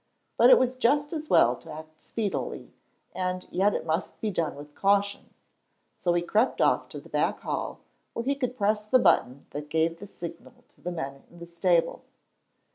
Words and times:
But 0.35 0.49
it 0.49 0.57
was 0.57 0.75
just 0.75 1.13
as 1.13 1.29
well 1.29 1.55
to 1.57 1.69
act 1.71 2.01
speedily, 2.01 2.73
and 3.13 3.45
yet 3.51 3.75
it 3.75 3.85
must 3.85 4.19
be 4.19 4.31
done 4.31 4.55
with 4.55 4.73
caution; 4.73 5.31
so 5.93 6.13
he 6.15 6.23
crept 6.23 6.59
off 6.59 6.89
to 6.89 6.99
the 6.99 7.07
back 7.07 7.41
hall, 7.41 7.81
where 8.13 8.25
he 8.25 8.33
could 8.33 8.57
press 8.57 8.83
the 8.83 8.97
button 8.97 9.45
that 9.51 9.69
gave 9.69 9.99
the 9.99 10.07
signal 10.07 10.63
to 10.69 10.81
the 10.81 10.91
men 10.91 11.21
in 11.29 11.37
the 11.37 11.45
stable. 11.45 12.01